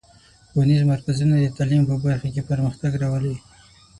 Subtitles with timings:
[0.51, 3.35] ښوونیز مرکزونه د تعلیم په برخه کې پرمختګ راولي.